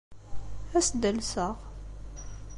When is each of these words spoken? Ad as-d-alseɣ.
Ad 0.75 0.75
as-d-alseɣ. 0.85 1.55